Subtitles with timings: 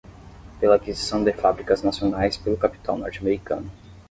[0.59, 3.71] pela aquisição de fábricas nacionais pelo capital norte-americano